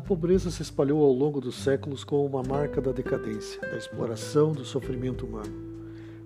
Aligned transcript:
pobreza 0.00 0.50
se 0.50 0.60
espalhou 0.60 1.04
ao 1.04 1.12
longo 1.12 1.40
dos 1.40 1.54
séculos 1.54 2.02
como 2.02 2.26
uma 2.26 2.42
marca 2.42 2.80
da 2.80 2.90
decadência, 2.90 3.60
da 3.60 3.76
exploração, 3.76 4.50
do 4.50 4.64
sofrimento 4.64 5.24
humano. 5.24 5.74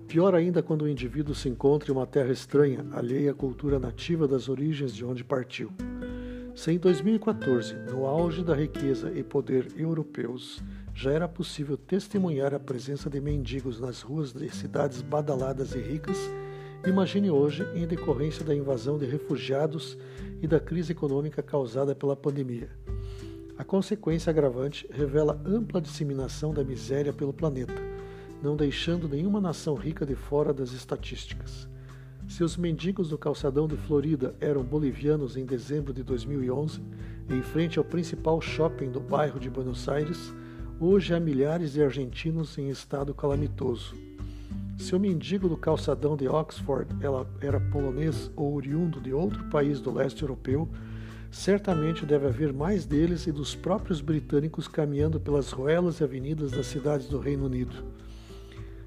Pior 0.07 0.33
ainda 0.33 0.63
quando 0.63 0.81
o 0.81 0.89
indivíduo 0.89 1.35
se 1.35 1.47
encontra 1.47 1.91
em 1.91 1.95
uma 1.95 2.07
terra 2.07 2.31
estranha, 2.31 2.83
alheia 2.91 3.29
à 3.29 3.33
cultura 3.33 3.77
nativa 3.77 4.27
das 4.27 4.49
origens 4.49 4.91
de 4.91 5.05
onde 5.05 5.23
partiu. 5.23 5.71
Se 6.55 6.71
em 6.71 6.79
2014, 6.79 7.75
no 7.91 8.07
auge 8.07 8.43
da 8.43 8.55
riqueza 8.55 9.11
e 9.11 9.23
poder 9.23 9.67
europeus, 9.77 10.63
já 10.95 11.11
era 11.11 11.27
possível 11.27 11.77
testemunhar 11.77 12.55
a 12.55 12.59
presença 12.59 13.07
de 13.07 13.21
mendigos 13.21 13.79
nas 13.79 14.01
ruas 14.01 14.33
de 14.33 14.49
cidades 14.49 15.03
badaladas 15.03 15.75
e 15.75 15.79
ricas, 15.79 16.17
imagine 16.87 17.29
hoje 17.29 17.63
em 17.75 17.85
decorrência 17.85 18.43
da 18.43 18.55
invasão 18.55 18.97
de 18.97 19.05
refugiados 19.05 19.95
e 20.41 20.47
da 20.47 20.59
crise 20.59 20.91
econômica 20.91 21.43
causada 21.43 21.93
pela 21.93 22.15
pandemia. 22.15 22.69
A 23.59 23.63
consequência 23.65 24.29
agravante 24.29 24.87
revela 24.89 25.37
ampla 25.45 25.81
disseminação 25.81 26.53
da 26.53 26.63
miséria 26.63 27.11
pelo 27.11 27.33
planeta, 27.33 27.73
não 28.41 28.55
deixando 28.55 29.09
nenhuma 29.09 29.41
nação 29.41 29.75
rica 29.75 30.05
de 30.05 30.15
fora 30.15 30.53
das 30.53 30.71
estatísticas. 30.71 31.67
Se 32.25 32.41
os 32.41 32.55
mendigos 32.55 33.09
do 33.09 33.17
calçadão 33.17 33.67
de 33.67 33.75
Florida 33.75 34.33
eram 34.39 34.63
bolivianos 34.63 35.35
em 35.35 35.45
dezembro 35.45 35.93
de 35.93 36.03
2011, 36.03 36.81
em 37.29 37.41
frente 37.41 37.77
ao 37.77 37.83
principal 37.83 38.39
shopping 38.39 38.91
do 38.91 39.01
bairro 39.01 39.41
de 39.41 39.49
Buenos 39.49 39.89
Aires, 39.89 40.33
hoje 40.79 41.13
há 41.13 41.19
milhares 41.19 41.73
de 41.73 41.83
argentinos 41.83 42.57
em 42.57 42.69
estado 42.69 43.13
calamitoso. 43.13 43.93
Se 44.77 44.95
o 44.95 44.99
mendigo 45.01 45.49
do 45.49 45.57
calçadão 45.57 46.15
de 46.15 46.29
Oxford 46.29 46.89
era 47.41 47.59
polonês 47.59 48.31
ou 48.37 48.55
oriundo 48.55 49.01
de 49.01 49.11
outro 49.11 49.43
país 49.49 49.81
do 49.81 49.91
leste 49.91 50.21
europeu, 50.21 50.69
certamente 51.31 52.05
deve 52.05 52.27
haver 52.27 52.51
mais 52.51 52.85
deles 52.85 53.27
e 53.27 53.31
dos 53.31 53.55
próprios 53.55 54.01
britânicos 54.01 54.67
caminhando 54.67 55.19
pelas 55.19 55.51
ruelas 55.51 55.99
e 55.99 56.03
avenidas 56.03 56.51
das 56.51 56.67
cidades 56.67 57.07
do 57.07 57.19
Reino 57.19 57.45
Unido. 57.45 57.83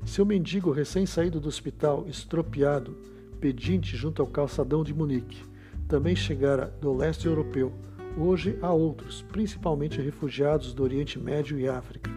Se 0.04 0.20
o 0.20 0.26
mendigo 0.26 0.72
recém-saído 0.72 1.38
do 1.38 1.48
hospital, 1.48 2.06
estropiado, 2.08 2.96
pedinte 3.40 3.96
junto 3.96 4.20
ao 4.20 4.28
calçadão 4.28 4.82
de 4.82 4.92
Munique, 4.92 5.44
também 5.86 6.16
chegara 6.16 6.74
do 6.80 6.92
leste 6.92 7.26
europeu. 7.26 7.72
Hoje 8.16 8.58
há 8.60 8.72
outros, 8.72 9.22
principalmente 9.30 10.00
refugiados 10.00 10.74
do 10.74 10.82
Oriente 10.82 11.18
Médio 11.18 11.58
e 11.58 11.68
África. 11.68 12.10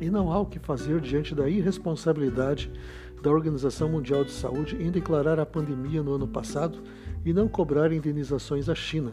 E 0.00 0.10
não 0.10 0.32
há 0.32 0.40
o 0.40 0.46
que 0.46 0.58
fazer 0.58 1.00
diante 1.00 1.34
da 1.34 1.48
irresponsabilidade 1.48 2.70
da 3.22 3.30
Organização 3.30 3.88
Mundial 3.88 4.24
de 4.24 4.30
Saúde 4.30 4.76
em 4.76 4.90
declarar 4.90 5.38
a 5.40 5.46
pandemia 5.46 6.02
no 6.02 6.14
ano 6.14 6.28
passado 6.28 6.82
e 7.24 7.32
não 7.32 7.48
cobrar 7.48 7.92
indenizações 7.92 8.68
à 8.68 8.74
China, 8.74 9.12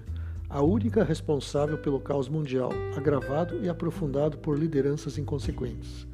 a 0.50 0.64
única 0.64 1.03
responsável 1.03 1.78
pelo 1.78 2.00
caos 2.00 2.30
mundial, 2.30 2.72
agravado 2.95 3.59
e 3.64 3.70
aprofundado 3.70 4.38
por 4.38 4.58
lideranças 4.58 5.17
inconsequentes. 5.17 6.08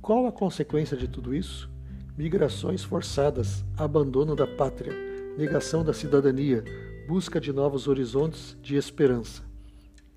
Qual 0.00 0.26
a 0.26 0.32
consequência 0.32 0.96
de 0.96 1.08
tudo 1.08 1.34
isso? 1.34 1.68
migrações 2.18 2.82
forçadas, 2.82 3.64
abandono 3.76 4.34
da 4.34 4.44
pátria, 4.44 4.92
negação 5.38 5.84
da 5.84 5.92
cidadania, 5.92 6.64
busca 7.06 7.40
de 7.40 7.52
novos 7.52 7.86
horizontes 7.86 8.56
de 8.60 8.74
esperança. 8.74 9.44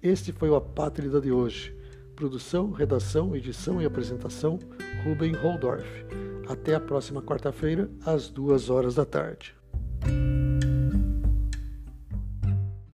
Este 0.01 0.31
foi 0.31 0.49
o 0.49 0.55
Apátrida 0.55 1.21
de 1.21 1.31
hoje. 1.31 1.75
Produção, 2.15 2.71
redação, 2.71 3.35
edição 3.35 3.79
e 3.79 3.85
apresentação, 3.85 4.57
Ruben 5.05 5.33
Holdorf. 5.33 5.85
Até 6.47 6.75
a 6.75 6.79
próxima 6.79 7.21
quarta-feira, 7.21 7.89
às 8.05 8.29
duas 8.29 8.69
horas 8.69 8.95
da 8.95 9.05
tarde. 9.05 9.55